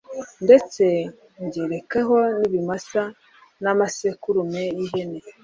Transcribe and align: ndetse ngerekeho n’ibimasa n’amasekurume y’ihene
ndetse 0.45 0.83
ngerekeho 1.45 2.15
n’ibimasa 2.37 3.03
n’amasekurume 3.63 4.63
y’ihene 4.77 5.19